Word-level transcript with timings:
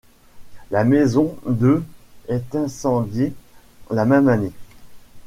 La 0.71 0.83
maison 0.83 1.37
de 1.45 1.83
est 2.27 2.55
incendiée 2.55 3.33
la 3.91 4.03
même 4.03 4.29
année. 4.29 4.51